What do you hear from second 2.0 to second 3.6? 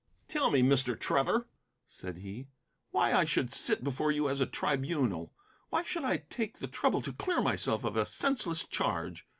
he, "why I should